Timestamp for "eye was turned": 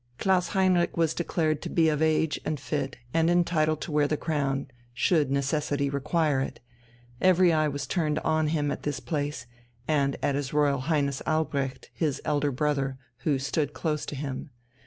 7.53-8.17